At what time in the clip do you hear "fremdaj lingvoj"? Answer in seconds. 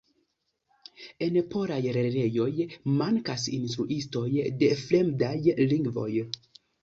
4.83-6.09